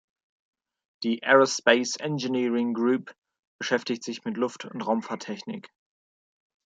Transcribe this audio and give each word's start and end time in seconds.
Die 1.03 1.21
Aerospace 1.21 1.97
Engineering 1.99 2.73
Group 2.73 3.13
beschäftigt 3.59 4.03
sich 4.03 4.23
mit 4.25 4.35
Luft- 4.35 4.65
und 4.65 4.81
Raumfahrttechnik. 4.81 5.69